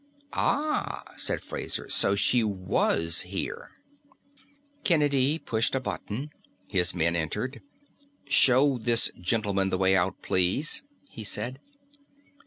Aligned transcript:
"Ah," 0.33 1.03
said 1.15 1.43
Fraser, 1.43 1.87
"so 1.87 2.15
she 2.15 2.43
was 2.43 3.21
here." 3.21 3.69
Kennedy 4.83 5.37
pushed 5.37 5.75
a 5.75 5.79
button. 5.79 6.31
His 6.67 6.95
men 6.95 7.15
entered. 7.15 7.61
"Show 8.27 8.79
this 8.79 9.11
gentleman 9.21 9.69
the 9.69 9.77
way 9.77 9.95
out, 9.95 10.23
please," 10.23 10.81
he 11.07 11.23
said. 11.23 11.59